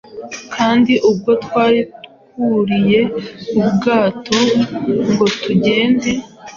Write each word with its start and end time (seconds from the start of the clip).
kandi 0.55 0.93
ubwo 1.09 1.31
twari 1.43 1.79
twuriye 2.27 3.01
ubwato 3.61 4.39
ngo 5.09 5.25
tugende, 5.41 6.09